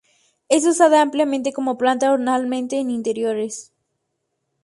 [0.49, 3.71] Es usada ampliamente como planta ornamental en interiores.